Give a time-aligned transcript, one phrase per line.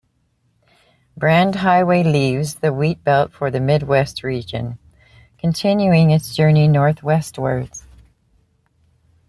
[1.15, 4.79] Brand Highway leaves the Wheatbelt for the Mid West region,
[5.37, 7.85] continuing its journey north-westwards.